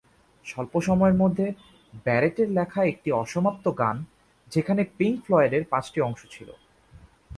[0.45, 1.45] স্বল্প সময়ের মধ্যে
[2.05, 3.97] ব্যারেটের লেখা একটি অসমাপ্ত গান
[4.51, 6.49] যেখানে পিংক ফ্লয়েডের পাঁচটি অংশ ছিল।